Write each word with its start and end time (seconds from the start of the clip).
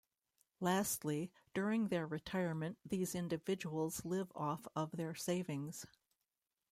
Lastly, 0.59 1.31
during 1.53 1.89
their 1.89 2.07
retirement 2.07 2.79
these 2.83 3.13
individuals 3.13 4.03
live 4.03 4.31
off 4.35 4.67
of 4.75 4.93
their 4.97 5.13
savings. 5.13 5.85